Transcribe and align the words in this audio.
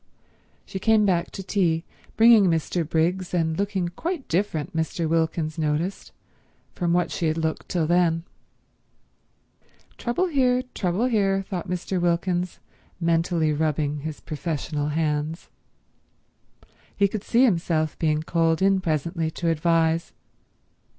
She 0.65 0.79
came 0.79 1.05
back 1.05 1.29
to 1.29 1.43
tea, 1.43 1.83
bringing 2.17 2.45
Mr. 2.47 2.89
Briggs, 2.89 3.35
and 3.35 3.55
looking 3.59 3.89
quite 3.89 4.27
different, 4.27 4.75
Mr. 4.75 5.07
Wilkins 5.07 5.59
noticed, 5.59 6.11
from 6.73 6.91
what 6.91 7.11
she 7.11 7.27
had 7.27 7.37
looked 7.37 7.69
till 7.69 7.85
then. 7.85 8.23
Trouble 9.99 10.25
here, 10.25 10.63
trouble 10.73 11.05
here, 11.05 11.43
thought 11.47 11.69
Mr. 11.69 12.01
Wilkins, 12.01 12.57
mentally 12.99 13.53
rubbing 13.53 13.99
his 13.99 14.21
professional 14.21 14.87
hands. 14.87 15.49
He 16.97 17.07
could 17.07 17.23
see 17.23 17.43
himself 17.43 17.95
being 17.99 18.23
called 18.23 18.59
in 18.63 18.81
presently 18.81 19.29
to 19.29 19.49
advise. 19.49 20.13